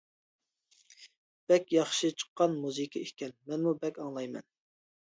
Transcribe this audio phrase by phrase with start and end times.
[1.53, 4.53] بەك ياخشى چىققان مۇزىكا ئىكەن، مەنمۇ بەك ئاڭلايمەن.